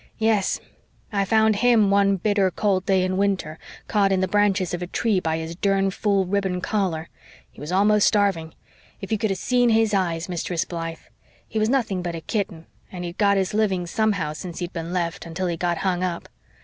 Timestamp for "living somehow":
13.53-14.33